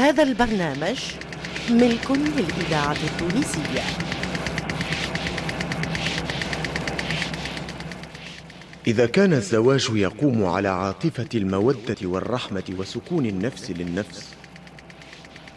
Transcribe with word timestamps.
هذا 0.00 0.22
البرنامج 0.22 0.98
ملك 1.70 2.10
للإذاعة 2.10 2.96
التونسية. 3.04 3.82
إذا 8.86 9.06
كان 9.06 9.32
الزواج 9.32 9.88
يقوم 9.92 10.44
على 10.44 10.68
عاطفة 10.68 11.28
المودة 11.34 11.96
والرحمة 12.02 12.62
وسكون 12.78 13.26
النفس 13.26 13.70
للنفس 13.70 14.34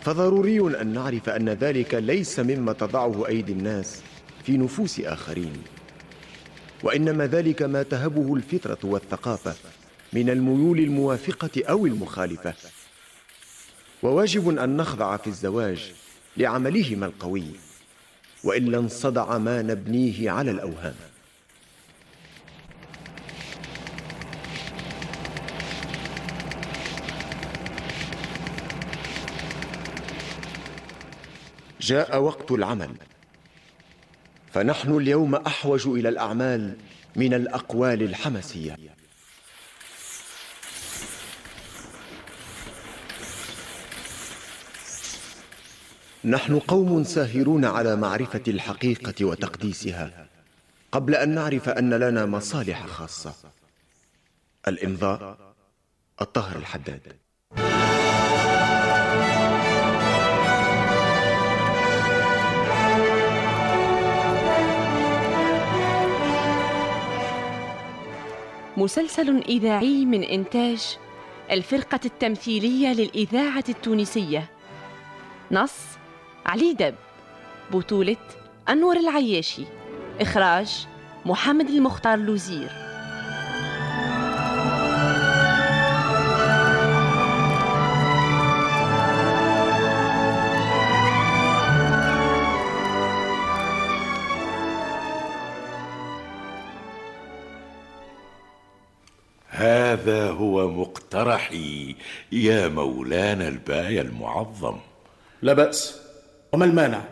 فضروري 0.02 0.81
أن 0.81 0.87
نعرف 0.87 1.29
أن 1.29 1.49
ذلك 1.49 1.94
ليس 1.94 2.39
مما 2.39 2.73
تضعه 2.73 3.28
أيدي 3.28 3.51
الناس 3.51 4.01
في 4.46 4.57
نفوس 4.57 4.99
آخرين 4.99 5.53
وإنما 6.83 7.28
ذلك 7.28 7.62
ما 7.62 7.83
تهبه 7.83 8.35
الفطرة 8.35 8.79
والثقافة 8.83 9.55
من 10.13 10.29
الميول 10.29 10.79
الموافقة 10.79 11.63
أو 11.69 11.85
المخالفة. 11.85 12.53
وواجب 14.04 14.58
أن 14.58 14.78
نخضع 14.78 15.17
في 15.17 15.28
الزواج 15.28 15.94
لعملهما 16.38 17.05
القوي 17.05 17.45
وإلا 18.43 18.77
انصدع 18.77 19.38
ما 19.38 19.62
نبنيه 19.62 20.31
على 20.31 20.52
الأوهام. 20.52 20.95
جاء 31.81 32.21
وقت 32.21 32.51
العمل 32.51 32.95
فنحن 34.54 34.98
اليوم 34.98 35.35
أحوج 35.35 35.88
إلى 35.88 36.09
الأعمال 36.09 36.76
من 37.15 37.34
الأقوال 37.34 38.04
الحماسية. 38.04 38.77
نحن 46.26 46.59
قوم 46.59 47.04
ساهرون 47.04 47.66
على 47.66 47.95
معرفة 47.95 48.41
الحقيقة 48.48 49.26
وتقديسها 49.26 50.27
قبل 50.91 51.15
أن 51.15 51.30
نعرف 51.30 51.70
أن 51.70 51.93
لنا 51.93 52.26
مصالح 52.26 52.85
خاصة. 52.85 53.34
الإمضاء 54.68 55.38
الطاهر 56.21 56.55
الحداد. 56.55 57.02
مسلسل 68.78 69.44
إذاعي 69.50 70.06
من 70.06 70.24
إنتاج 70.24 70.98
الفرقة 71.52 72.00
التمثيلية 72.06 72.94
للإذاعة 72.94 73.64
التونسية. 73.70 74.50
نص 75.52 75.74
علي 76.46 76.74
دب 76.74 76.96
بطولة 77.72 78.18
أنور 78.70 78.98
العياشي 78.98 79.66
إخراج 80.22 80.88
محمد 81.26 81.70
المختار 81.70 82.18
لوزير. 82.18 82.70
هذا 99.50 100.32
هو 100.32 100.70
مقترحي 100.70 101.96
يا 102.32 102.68
مولانا 102.68 103.48
الباية 103.48 104.02
المعظم. 104.02 104.80
لا 105.42 105.54
بأس. 105.54 106.03
وما 106.54 106.66
المانع؟ 106.66 107.04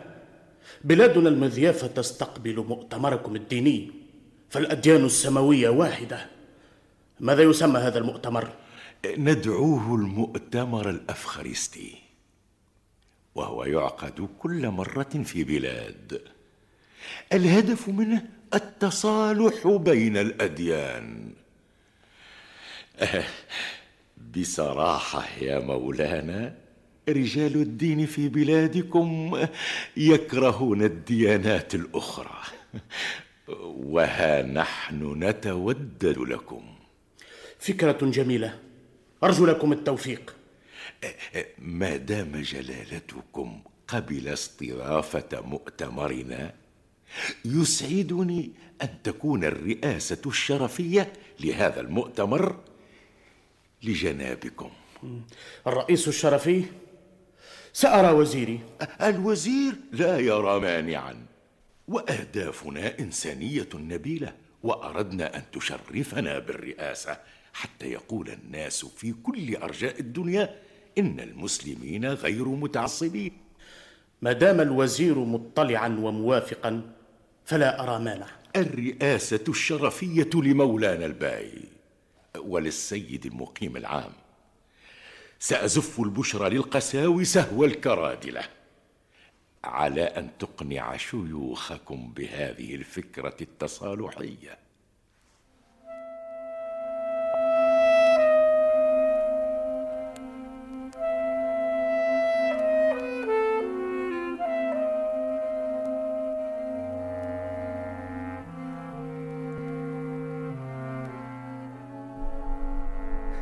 بلادنا 0.84 1.28
المذيافة 1.28 1.86
تستقبل 1.86 2.56
مؤتمركم 2.56 3.36
الديني 3.36 3.90
فالأديان 4.50 5.04
السماوية 5.04 5.68
واحدة. 5.68 6.26
ماذا 7.20 7.42
يسمى 7.42 7.80
هذا 7.80 7.98
المؤتمر؟ 7.98 8.52
ندعوه 9.06 9.94
المؤتمر 9.94 10.90
الأفخارستي 10.90 11.94
وهو 13.34 13.64
يعقد 13.64 14.28
كل 14.38 14.68
مرة 14.68 15.22
في 15.24 15.44
بلاد. 15.44 16.22
الهدف 17.32 17.88
منه 17.88 18.28
التصالح 18.54 19.66
بين 19.66 20.16
الأديان. 20.16 21.32
بصراحة 24.36 25.24
يا 25.40 25.58
مولانا 25.58 26.61
رجال 27.08 27.54
الدين 27.56 28.06
في 28.06 28.28
بلادكم 28.28 29.38
يكرهون 29.96 30.82
الديانات 30.82 31.74
الأخرى. 31.74 32.42
وها 33.64 34.42
نحن 34.42 35.24
نتودد 35.24 36.18
لكم. 36.18 36.74
فكرة 37.58 37.98
جميلة. 38.02 38.58
أرجو 39.24 39.46
لكم 39.46 39.72
التوفيق. 39.72 40.36
ما 41.58 41.96
دام 41.96 42.42
جلالتكم 42.42 43.62
قبل 43.88 44.28
استضافة 44.28 45.40
مؤتمرنا 45.40 46.54
يسعدني 47.44 48.50
أن 48.82 49.02
تكون 49.04 49.44
الرئاسة 49.44 50.22
الشرفية 50.26 51.12
لهذا 51.40 51.80
المؤتمر 51.80 52.56
لجنابكم. 53.82 54.70
الرئيس 55.66 56.08
الشرفي 56.08 56.64
سأرى 57.72 58.10
وزيري. 58.10 58.60
الوزير 59.02 59.74
لا 59.92 60.18
يرى 60.18 60.60
مانعا. 60.60 61.16
وأهدافنا 61.88 62.98
إنسانية 62.98 63.68
نبيلة 63.74 64.32
وأردنا 64.62 65.36
أن 65.36 65.42
تشرفنا 65.52 66.38
بالرئاسة. 66.38 67.18
حتى 67.52 67.86
يقول 67.86 68.30
الناس 68.30 68.84
في 68.84 69.12
كل 69.22 69.56
أرجاء 69.56 70.00
الدنيا 70.00 70.54
إن 70.98 71.20
المسلمين 71.20 72.06
غير 72.06 72.48
متعصبين. 72.48 73.32
ما 74.22 74.32
دام 74.32 74.60
الوزير 74.60 75.18
مطلعا 75.18 75.88
وموافقا 75.88 76.82
فلا 77.44 77.82
أرى 77.82 78.04
مانع. 78.04 78.26
الرئاسة 78.56 79.44
الشرفية 79.48 80.30
لمولانا 80.34 81.06
الباي 81.06 81.52
وللسيد 82.38 83.26
المقيم 83.26 83.76
العام. 83.76 84.12
سأزف 85.42 86.00
البشرى 86.00 86.50
للقساوسة 86.50 87.54
والكرادلة 87.54 88.44
على 89.64 90.02
أن 90.02 90.30
تقنع 90.38 90.96
شيوخكم 90.96 92.12
بهذه 92.12 92.74
الفكرة 92.74 93.36
التصالحية. 93.40 94.58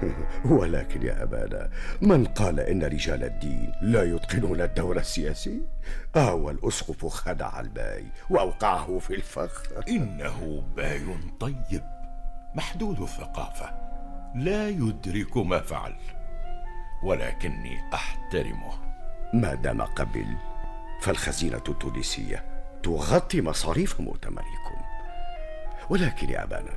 ولكن 0.59 1.03
يا 1.03 1.23
أبانا 1.23 1.71
من 2.03 2.25
قال 2.25 2.61
إن 2.61 2.83
رجال 2.83 3.25
الدين 3.25 3.73
لا 3.83 4.03
يتقنون 4.03 4.61
الدور 4.61 4.97
السياسي؟ 4.97 5.63
آه 6.17 6.35
والأسقف 6.35 7.07
خدع 7.07 7.61
الباي 7.61 8.07
وأوقعه 8.31 8.99
في 8.99 9.15
الفخ 9.15 9.65
إنه 9.89 10.63
باي 10.77 11.07
طيب 11.41 11.83
محدود 12.55 13.01
الثقافة 13.01 13.75
لا 14.35 14.69
يدرك 14.69 15.37
ما 15.37 15.61
فعل 15.61 15.95
ولكني 17.03 17.95
أحترمه 17.95 18.73
ما 19.35 19.55
دام 19.55 19.83
قبل 19.83 20.37
فالخزينة 21.01 21.63
التونسية 21.69 22.45
تغطي 22.83 23.41
مصاريف 23.41 24.01
مؤتمركم 24.01 24.81
ولكن 25.91 26.31
يا 26.31 26.45
أبانا 26.45 26.73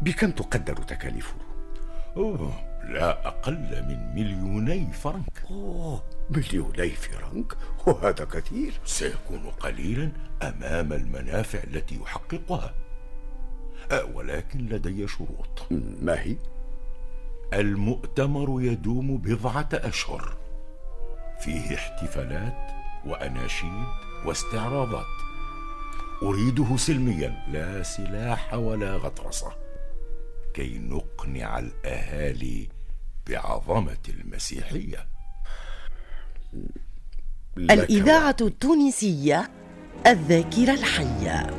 بكم 0.00 0.30
تقدر 0.30 0.76
تكاليفه؟ 0.76 1.49
أوه 2.16 2.52
لا 2.84 3.28
أقل 3.28 3.84
من 3.88 4.14
مليوني 4.14 4.92
فرنك. 4.92 5.42
أوه 5.50 6.02
مليوني 6.30 6.90
فرنك؟ 6.90 7.56
وهذا 7.86 8.24
كثير. 8.24 8.80
سيكون 8.84 9.50
قليلا 9.60 10.12
أمام 10.42 10.92
المنافع 10.92 11.58
التي 11.58 12.00
يحققها. 12.02 12.74
أه، 13.92 14.04
ولكن 14.04 14.58
لدي 14.58 15.08
شروط. 15.08 15.66
ما 16.02 16.20
هي؟ 16.20 16.36
المؤتمر 17.52 18.62
يدوم 18.62 19.18
بضعة 19.18 19.68
أشهر. 19.72 20.36
فيه 21.40 21.74
احتفالات 21.74 22.70
وأناشيد 23.06 23.86
واستعراضات. 24.26 25.06
أريده 26.22 26.76
سلميا 26.76 27.44
لا 27.48 27.82
سلاح 27.82 28.54
ولا 28.54 28.96
غطرسة. 28.96 29.52
كي 30.54 30.78
نقنع 30.78 31.58
الأهالي 31.58 32.68
بعظمة 33.28 33.98
المسيحية. 34.08 35.06
لك 37.56 37.78
الإذاعة 37.78 38.36
التونسية 38.40 39.50
الذاكرة 40.06 40.72
الحية. 40.72 41.50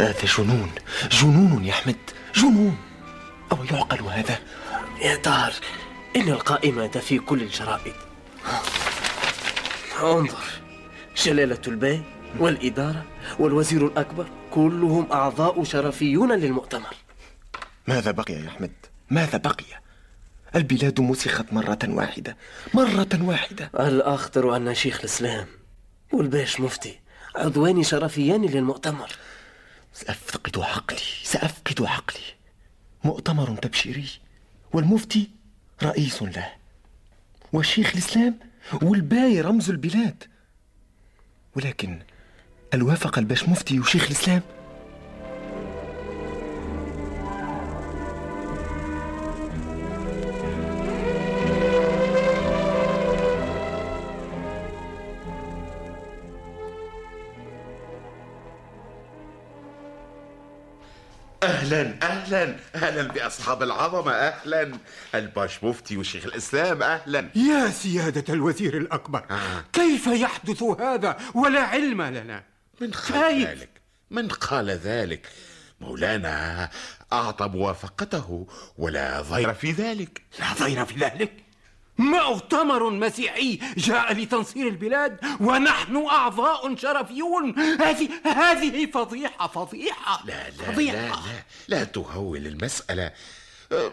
هذا 0.00 0.24
جنون؟ 0.38 0.70
جنون 1.10 1.64
يا 1.64 1.72
أحمد 1.72 1.96
جنون. 2.34 2.76
أو 3.52 3.64
يعقل 3.64 4.02
هذا؟ 4.02 4.38
يا 5.02 5.16
دار 5.16 5.52
إن 6.16 6.28
القائمة 6.28 6.88
في 6.88 7.18
كل 7.18 7.42
الجرائد. 7.42 7.94
انظر 10.02 10.44
جلالة 11.24 11.60
البي 11.68 12.02
والإدارة 12.38 13.06
والوزير 13.38 13.86
الأكبر 13.86 14.28
كلهم 14.50 15.12
أعضاء 15.12 15.64
شرفيون 15.64 16.32
للمؤتمر. 16.32 16.94
ماذا 17.88 18.10
بقي 18.10 18.34
يا 18.34 18.48
أحمد؟ 18.48 18.72
ماذا 19.10 19.38
بقي؟ 19.38 19.64
البلاد 20.54 21.00
مسخت 21.00 21.52
مرة 21.52 21.78
واحدة 21.84 22.36
مرة 22.74 23.08
واحدة. 23.20 23.70
الأخطر 23.74 24.56
أن 24.56 24.74
شيخ 24.74 24.98
الإسلام 24.98 25.46
والباش 26.12 26.60
مفتي 26.60 26.98
عضوان 27.36 27.82
شرفيان 27.82 28.44
للمؤتمر. 28.44 29.10
سأفقد 29.92 30.58
عقلي 30.58 30.98
سأفقد 31.22 31.82
عقلي. 31.82 32.24
مؤتمر 33.04 33.56
تبشيري 33.56 34.08
والمفتي 34.72 35.30
رئيس 35.82 36.22
له. 36.22 36.52
وشيخ 37.52 37.92
الإسلام 37.92 38.38
والباي 38.82 39.40
رمز 39.40 39.70
البلاد. 39.70 40.24
ولكن 41.56 42.02
هل 42.74 42.82
وافق 42.82 43.18
الباش 43.18 43.48
مفتي 43.48 43.80
وشيخ 43.80 44.04
الإسلام؟ 44.04 44.42
أهلا 61.42 61.94
أهلا 62.02 62.56
أهلا 62.74 63.02
بأصحاب 63.02 63.62
العظمة 63.62 64.12
أهلا 64.12 64.72
الباش 65.14 65.64
مفتي 65.64 65.96
وشيخ 65.96 66.24
الإسلام 66.26 66.82
أهلا 66.82 67.28
يا 67.34 67.70
سيادة 67.70 68.34
الوزير 68.34 68.76
الأكبر 68.76 69.24
آه. 69.30 69.64
كيف 69.72 70.06
يحدث 70.06 70.62
هذا 70.62 71.16
ولا 71.34 71.60
علم 71.60 72.02
لنا 72.02 72.42
من 72.80 72.90
قال؟ 72.90 73.46
ذلك؟ 73.46 73.70
من 74.10 74.28
قال 74.28 74.70
ذلك؟ 74.70 75.28
مولانا 75.80 76.70
اعطى 77.12 77.48
موافقته 77.48 78.46
ولا 78.78 79.20
ضير 79.20 79.54
في 79.54 79.72
ذلك. 79.72 80.22
لا 80.38 80.52
ضير 80.52 80.84
في 80.84 80.94
ذلك. 80.94 81.32
مؤتمر 81.98 82.90
مسيحي 82.90 83.58
جاء 83.76 84.12
لتنصير 84.12 84.68
البلاد 84.68 85.18
ونحن 85.40 85.96
أعضاء 85.96 86.76
شرفيون. 86.76 87.58
هذه 87.58 88.08
هذه 88.24 88.86
فضيحة 88.86 89.46
فضيحة 89.46 90.26
لا 90.26 90.50
لا 90.50 90.72
فضيحة. 90.72 90.96
لا 90.96 91.32
لا 91.32 91.42
لا 91.68 91.84
تهول 91.84 92.46
المسألة. 92.46 93.12
أه، 93.72 93.92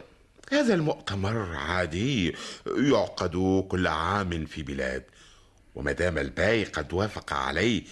هذا 0.52 0.74
المؤتمر 0.74 1.56
عادي 1.56 2.36
يعقد 2.66 3.66
كل 3.70 3.88
عام 3.88 4.46
في 4.46 4.64
بلاد 4.64 5.04
وما 5.76 5.92
دام 5.92 6.18
الباي 6.18 6.64
قد 6.64 6.94
وافق 6.94 7.34
عليه 7.34 7.84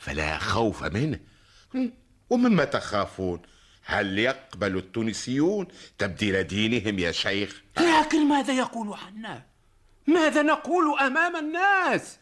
فلا 0.00 0.38
خوف 0.38 0.82
منه. 0.84 1.20
ومما 2.30 2.64
تخافون؟ 2.64 3.42
هل 3.84 4.18
يقبل 4.18 4.76
التونسيون 4.76 5.68
تبديل 5.98 6.42
دينهم 6.42 6.98
يا 6.98 7.12
شيخ؟ 7.12 7.62
لكن 7.80 8.28
ماذا 8.28 8.52
يقول 8.52 8.96
عنا؟ 9.06 9.42
ماذا 10.06 10.42
نقول 10.42 10.98
أمام 10.98 11.36
الناس؟ 11.36 12.18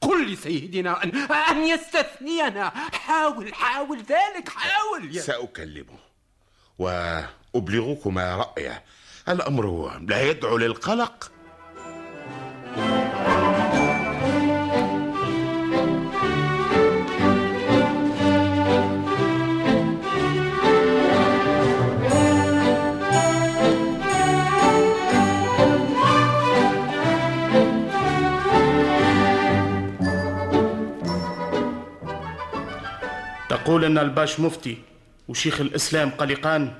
قل 0.00 0.32
لسيدنا 0.32 1.04
أن, 1.04 1.16
أن 1.32 1.62
يستثنينا. 1.62 2.70
حاول 2.92 3.54
حاول 3.54 3.98
ذلك 3.98 4.48
حاول. 4.48 5.16
يا 5.16 5.22
سأكلمه 5.22 5.98
وأبلغكما 6.78 8.36
رأيه. 8.36 8.84
الأمر 9.28 9.98
لا 9.98 10.22
يدعو 10.30 10.56
للقلق. 10.56 11.32
أن 33.84 33.98
الباش 33.98 34.40
مفتي 34.40 34.78
وشيخ 35.28 35.60
الإسلام 35.60 36.10
قلقان 36.10 36.74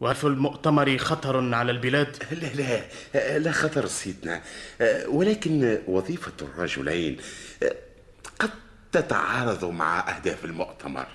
وفي 0.00 0.24
المؤتمر 0.24 0.98
خطر 0.98 1.54
على 1.54 1.72
البلاد. 1.72 2.16
لا 2.32 2.82
لا 3.14 3.38
لا 3.38 3.52
خطر 3.52 3.86
سيدنا. 3.86 4.42
ولكن 5.06 5.78
وظيفة 5.86 6.32
الرجلين 6.42 7.16
قد 8.38 8.50
تتعارض 8.92 9.64
مع 9.64 10.16
أهداف 10.16 10.44
المؤتمر. 10.44 11.06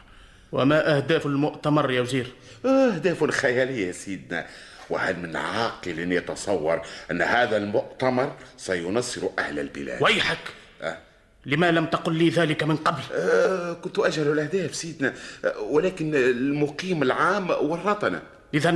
وما 0.51 0.97
أهداف 0.97 1.25
المؤتمر 1.25 1.91
يا 1.91 2.01
وزير؟ 2.01 2.31
أهداف 2.65 3.23
خيالية 3.23 3.91
سيدنا. 3.91 4.47
وهل 4.89 5.19
من 5.19 5.35
عاقل 5.35 6.11
يتصور 6.11 6.81
أن 7.11 7.21
هذا 7.21 7.57
المؤتمر 7.57 8.35
سينصر 8.57 9.21
أهل 9.39 9.59
البلاد؟ 9.59 10.03
ويحك! 10.03 10.37
أه. 10.81 10.97
لما 11.45 11.71
لم 11.71 11.85
تقل 11.85 12.15
لي 12.15 12.29
ذلك 12.29 12.63
من 12.63 12.75
قبل؟ 12.75 13.01
أه 13.13 13.73
كنت 13.73 13.99
أجهل 13.99 14.27
الأهداف 14.31 14.75
سيدنا 14.75 15.13
أه، 15.45 15.59
ولكن 15.59 16.15
المقيم 16.15 17.03
العام 17.03 17.49
ورطنا 17.49 18.21
إذا 18.53 18.71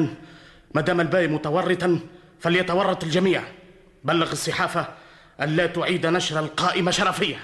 ما 0.75 0.81
دام 0.81 1.01
الباقي 1.01 1.27
متورطا 1.27 1.99
فليتورط 2.39 3.03
الجميع. 3.03 3.43
بلغ 4.03 4.31
الصحافة 4.31 4.87
ألا 5.41 5.65
تعيد 5.65 6.05
نشر 6.05 6.39
القائمة 6.39 6.91
شرفية. 6.91 7.39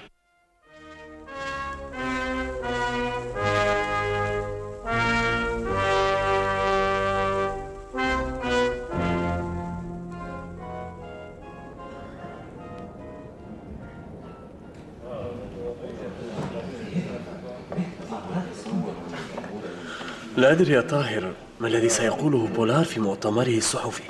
لا 20.45 20.51
أدري 20.51 20.73
يا 20.73 20.81
طاهر 20.81 21.33
ما 21.59 21.67
الذي 21.67 21.89
سيقوله 21.89 22.47
بولار 22.47 22.85
في 22.85 22.99
مؤتمره 22.99 23.57
الصحفي؟ 23.57 24.03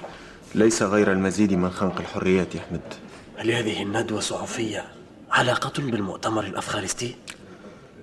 ليس 0.55 0.83
غير 0.83 1.11
المزيد 1.11 1.53
من 1.53 1.69
خنق 1.69 1.99
الحريات 1.99 2.55
يا 2.55 2.59
أحمد. 2.59 2.93
هل 3.37 3.51
هذه 3.51 3.83
الندوة 3.83 4.17
الصحفية 4.17 4.85
علاقة 5.31 5.81
بالمؤتمر 5.81 6.43
الأفغانستي؟ 6.43 7.15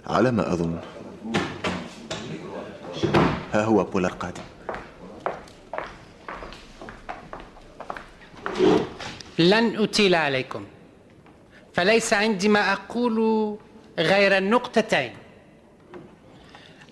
على 0.06 0.30
ما 0.30 0.52
أظن. 0.52 0.80
ها 3.52 3.64
هو 3.64 3.84
بولار 3.84 4.12
قادم. 4.12 4.42
لن 9.38 9.76
أطيل 9.76 10.14
عليكم 10.14 10.66
فليس 11.74 12.12
عندي 12.12 12.48
ما 12.48 12.72
أقول 12.72 13.56
غير 13.98 14.38
النقطتين. 14.38 15.12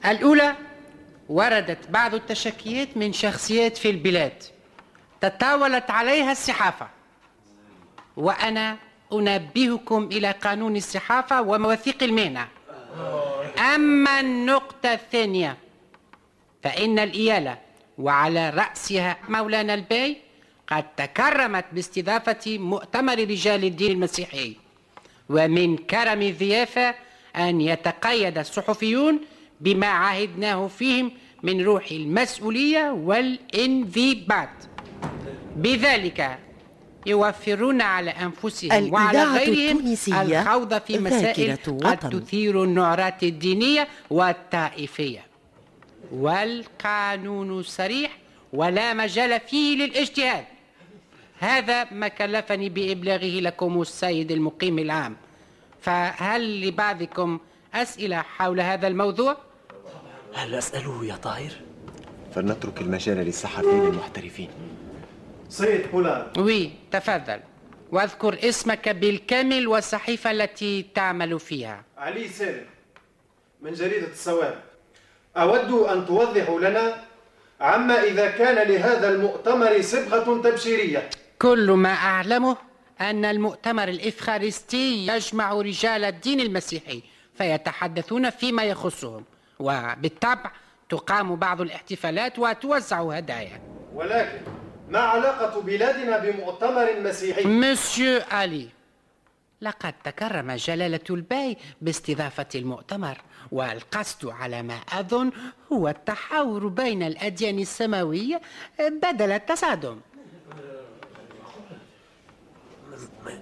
الأولى 0.04 0.69
وردت 1.30 1.90
بعض 1.90 2.14
التشكيات 2.14 2.96
من 2.96 3.12
شخصيات 3.12 3.76
في 3.76 3.90
البلاد. 3.90 4.42
تطاولت 5.20 5.90
عليها 5.90 6.32
الصحافة. 6.32 6.88
وأنا 8.16 8.76
أنبهكم 9.12 10.08
إلى 10.12 10.30
قانون 10.30 10.76
الصحافة 10.76 11.42
ومواثيق 11.42 12.02
المهنة. 12.02 12.48
أما 13.74 14.20
النقطة 14.20 14.92
الثانية 14.92 15.56
فإن 16.62 16.98
الإيالة 16.98 17.58
وعلى 17.98 18.50
رأسها 18.50 19.16
مولانا 19.28 19.74
البي 19.74 20.16
قد 20.66 20.84
تكرمت 20.96 21.64
باستضافة 21.72 22.58
مؤتمر 22.58 23.18
رجال 23.18 23.64
الدين 23.64 23.90
المسيحي. 23.90 24.56
ومن 25.28 25.76
كرم 25.76 26.22
الضيافة 26.22 26.94
أن 27.36 27.60
يتقيد 27.60 28.38
الصحفيون 28.38 29.20
بما 29.60 29.86
عهدناه 29.86 30.68
فيهم 30.68 31.12
من 31.42 31.60
روح 31.60 31.90
المسؤولية 31.90 32.90
والانضباط 32.90 34.48
بذلك 35.56 36.38
يوفرون 37.06 37.82
على 37.82 38.10
أنفسهم 38.10 38.92
وعلى 38.92 39.24
غيرهم 39.24 39.96
الخوض 40.08 40.78
في 40.80 40.98
مسائل 40.98 41.56
قد. 41.56 42.20
تثير 42.20 42.64
النعرات 42.64 43.22
الدينية 43.22 43.88
والطائفية 44.10 45.26
والقانون 46.12 47.62
صريح 47.62 48.18
ولا 48.52 48.94
مجال 48.94 49.40
فيه 49.40 49.76
للاجتهاد 49.76 50.44
هذا 51.38 51.92
ما 51.92 52.08
كلفني 52.08 52.68
بإبلاغه 52.68 53.40
لكم 53.40 53.80
السيد 53.80 54.32
المقيم 54.32 54.78
العام 54.78 55.16
فهل 55.80 56.68
لبعضكم 56.68 57.38
أسئلة 57.74 58.16
حول 58.16 58.60
هذا 58.60 58.86
الموضوع؟ 58.86 59.36
هل 60.34 60.54
أسأله 60.54 61.04
يا 61.04 61.16
طاهر؟ 61.16 61.50
فلنترك 62.34 62.80
المجال 62.80 63.16
للصحفيين 63.16 63.86
المحترفين. 63.86 64.50
سيد 65.48 65.90
بولار 65.92 66.32
وي 66.38 66.70
تفضل. 66.90 67.40
واذكر 67.92 68.38
اسمك 68.48 68.88
بالكامل 68.88 69.68
والصحيفة 69.68 70.30
التي 70.30 70.86
تعمل 70.94 71.40
فيها. 71.40 71.84
علي 71.98 72.28
سالم 72.28 72.66
من 73.62 73.72
جريدة 73.72 74.06
السواد. 74.06 74.54
أود 75.36 75.70
أن 75.88 76.06
توضحوا 76.06 76.60
لنا 76.60 77.04
عما 77.60 78.02
إذا 78.02 78.30
كان 78.30 78.68
لهذا 78.68 79.08
المؤتمر 79.08 79.82
صبغة 79.82 80.42
تبشيرية. 80.42 81.10
كل 81.38 81.70
ما 81.70 81.92
أعلمه 81.92 82.56
أن 83.00 83.24
المؤتمر 83.24 83.88
الإفخارستي 83.88 85.06
يجمع 85.06 85.52
رجال 85.52 86.04
الدين 86.04 86.40
المسيحي 86.40 87.02
فيتحدثون 87.34 88.30
فيما 88.30 88.64
يخصهم. 88.64 89.24
وبالطبع 89.60 90.50
تقام 90.88 91.36
بعض 91.36 91.60
الاحتفالات 91.60 92.38
وتوزع 92.38 93.00
هدايا. 93.00 93.60
ولكن 93.94 94.40
ما 94.88 94.98
علاقة 94.98 95.60
بلادنا 95.60 96.18
بمؤتمر 96.18 97.00
مسيحي؟ 97.00 97.44
مسيو 97.44 98.20
علي 98.30 98.68
لقد 99.60 99.94
تكرم 100.04 100.52
جلالة 100.52 101.00
الباي 101.10 101.56
باستضافة 101.80 102.46
المؤتمر 102.54 103.18
والقصد 103.52 104.28
على 104.28 104.62
ما 104.62 104.74
أظن 104.74 105.30
هو 105.72 105.88
التحاور 105.88 106.66
بين 106.66 107.02
الأديان 107.02 107.58
السماوية 107.58 108.40
بدل 108.78 109.30
التصادم. 109.32 110.00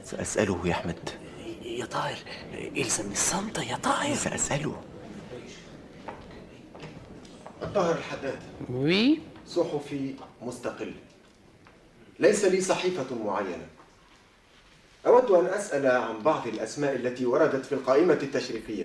سأسأله 0.04 0.66
يا 0.66 0.72
أحمد. 0.72 1.10
يا 1.62 1.84
طاهر 1.84 2.16
إلزم 2.54 3.12
الصمت 3.12 3.58
يا 3.58 3.76
طاهر. 3.76 4.14
سأسأله. 4.14 4.82
الطاهر 7.62 7.98
الحداد. 7.98 8.38
وي؟ 8.70 9.20
صحفي 9.46 10.14
مستقل. 10.42 10.92
ليس 12.18 12.44
لي 12.44 12.60
صحيفة 12.60 13.24
معينة. 13.24 13.66
أود 15.06 15.30
أن 15.30 15.46
أسأل 15.46 15.86
عن 15.86 16.22
بعض 16.22 16.46
الأسماء 16.46 16.96
التي 16.96 17.26
وردت 17.26 17.66
في 17.66 17.72
القائمة 17.72 18.18
التشريفية. 18.22 18.84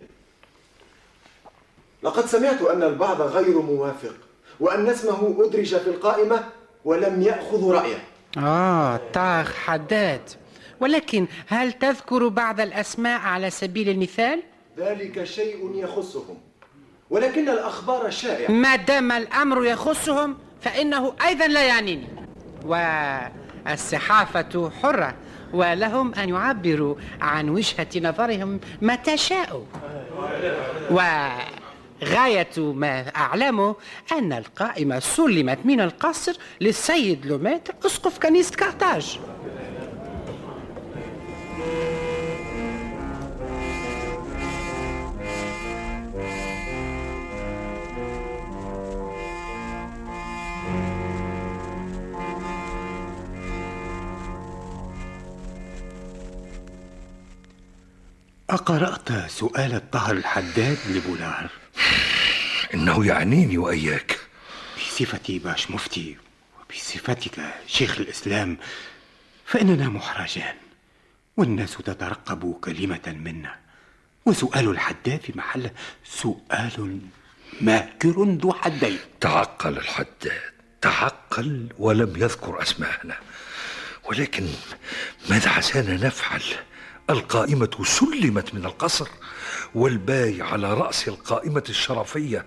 لقد 2.03 2.25
سمعت 2.25 2.61
أن 2.61 2.83
البعض 2.83 3.21
غير 3.21 3.61
موافق 3.61 4.15
وأن 4.59 4.87
اسمه 4.87 5.45
أدرج 5.45 5.77
في 5.77 5.87
القائمة 5.89 6.49
ولم 6.85 7.21
يأخذ 7.21 7.71
رأيه. 7.71 8.03
آه 8.37 8.99
طاغ 9.13 9.51
حداد. 9.51 10.29
ولكن 10.79 11.27
هل 11.47 11.73
تذكر 11.73 12.27
بعض 12.27 12.61
الأسماء 12.61 13.19
على 13.19 13.49
سبيل 13.49 13.89
المثال؟ 13.89 14.43
ذلك 14.77 15.23
شيء 15.23 15.71
يخصهم. 15.75 16.37
ولكن 17.13 17.49
الأخبار 17.49 18.09
شائعة. 18.09 18.51
ما 18.51 18.75
دام 18.75 19.11
الأمر 19.11 19.65
يخصهم 19.65 20.37
فإنه 20.61 21.13
أيضا 21.25 21.47
لا 21.47 21.63
يعنيني. 21.63 22.07
والصحافة 22.65 24.71
حرة 24.81 25.15
ولهم 25.53 26.13
أن 26.13 26.29
يعبروا 26.29 26.95
عن 27.21 27.49
وجهة 27.49 27.87
نظرهم 27.95 28.59
متى 28.81 29.17
شاءوا. 29.17 29.63
وغاية 30.91 32.57
ما 32.57 33.05
أعلمه 33.15 33.75
أن 34.11 34.33
القائمة 34.33 34.99
سلمت 34.99 35.59
من 35.65 35.81
القصر 35.81 36.33
للسيد 36.61 37.25
لوميتر 37.25 37.73
أسقف 37.85 38.19
كنيسة 38.19 38.55
كارتاج. 38.55 39.19
أقرأت 58.53 59.29
سؤال 59.31 59.75
الطهر 59.75 60.15
الحداد 60.15 60.77
لبولار. 60.89 61.49
إنه 62.73 63.05
يعنيني 63.05 63.57
وإياك. 63.57 64.19
بصفتي 64.77 65.39
باش 65.39 65.71
مفتي 65.71 66.17
وبصفتك 66.59 67.41
شيخ 67.67 67.97
الإسلام 67.97 68.57
فإننا 69.45 69.89
محرجان 69.89 70.55
والناس 71.37 71.77
تترقب 71.77 72.53
كلمة 72.61 73.01
منا. 73.07 73.55
وسؤال 74.25 74.69
الحداد 74.69 75.21
في 75.21 75.33
محله 75.35 75.71
سؤال 76.05 76.99
ماكر 77.61 78.23
ذو 78.23 78.53
حدين. 78.53 78.99
تعقل 79.21 79.77
الحداد 79.77 80.41
تعقل 80.81 81.69
ولم 81.79 82.13
يذكر 82.17 82.61
أسماءنا. 82.61 83.17
ولكن 84.03 84.47
ماذا 85.29 85.49
عسانا 85.49 86.07
نفعل؟ 86.07 86.41
القائمة 87.09 87.83
سلمت 87.83 88.53
من 88.55 88.65
القصر 88.65 89.07
والباي 89.75 90.41
على 90.41 90.73
رأس 90.73 91.07
القائمة 91.07 91.63
الشرفية. 91.69 92.45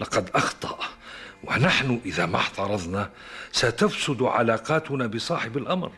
لقد 0.00 0.30
أخطأ 0.34 0.78
ونحن 1.44 2.00
إذا 2.04 2.26
ما 2.26 2.36
احترضنا 2.36 3.10
ستفسد 3.52 4.22
علاقاتنا 4.22 5.06
بصاحب 5.06 5.56
الأمر. 5.56 5.92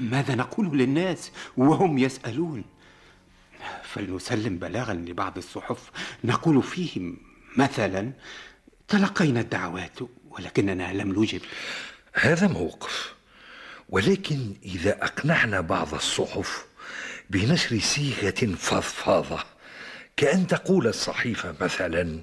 ماذا 0.00 0.34
نقول 0.34 0.78
للناس 0.78 1.30
وهم 1.56 1.98
يسألون؟ 1.98 2.64
فلنسلم 3.82 4.58
بلاغا 4.58 4.94
لبعض 4.94 5.36
الصحف. 5.36 5.90
نقول 6.24 6.62
فيه 6.62 7.12
مثلا 7.56 8.12
تلقينا 8.88 9.40
الدعوات 9.40 9.98
ولكننا 10.30 10.92
لم 10.92 11.22
نجب. 11.22 11.40
هذا 12.12 12.48
موقف 12.48 13.14
ولكن 13.88 14.54
إذا 14.64 15.04
أقنعنا 15.04 15.60
بعض 15.60 15.94
الصحف 15.94 16.69
بنشر 17.30 17.78
صيغة 17.80 18.54
فضفاضة. 18.56 19.38
كأن 20.16 20.46
تقول 20.46 20.86
الصحيفة 20.86 21.54
مثلا 21.60 22.20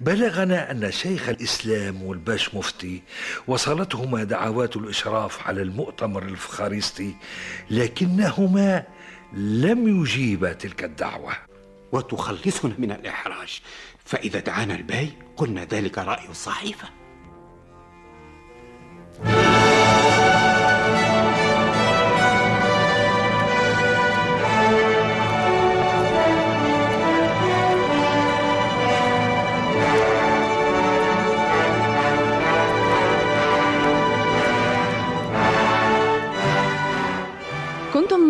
بلغنا 0.00 0.70
أن 0.70 0.92
شيخ 0.92 1.28
الإسلام 1.28 2.02
والباش 2.02 2.54
مفتي 2.54 3.02
وصلتهما 3.46 4.24
دعوات 4.24 4.76
الإشراف 4.76 5.48
على 5.48 5.62
المؤتمر 5.62 6.22
الفخارستي 6.22 7.16
لكنهما 7.70 8.84
لم 9.32 10.00
يجيبا 10.02 10.52
تلك 10.52 10.84
الدعوة. 10.84 11.32
وتخلصنا 11.92 12.74
من 12.78 12.92
الإحراج. 12.92 13.60
فإذا 14.04 14.40
دعانا 14.40 14.74
الباي 14.74 15.10
قلنا 15.36 15.64
ذلك 15.64 15.98
رأي 15.98 16.28
الصحيفة. 16.28 16.99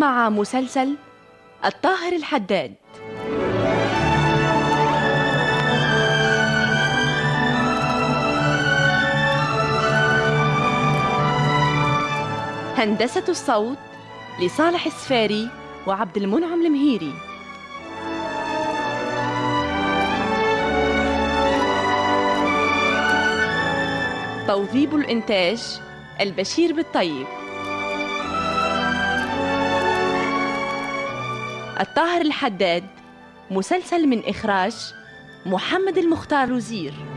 مع 0.01 0.29
مسلسل 0.29 0.97
الطاهر 1.65 2.13
الحداد. 2.13 2.75
هندسة 12.77 13.25
الصوت 13.29 13.79
لصالح 14.43 14.87
السفاري 14.87 15.49
وعبد 15.87 16.17
المنعم 16.17 16.67
المهيري. 16.67 17.13
توظيب 24.47 24.95
الإنتاج 24.95 25.81
البشير 26.21 26.73
بالطيب. 26.73 27.27
الطاهر 31.81 32.21
الحداد 32.21 32.85
مسلسل 33.51 34.07
من 34.07 34.23
إخراج 34.27 34.75
محمد 35.47 35.99
المختار 35.99 36.53
وزير. 36.53 37.10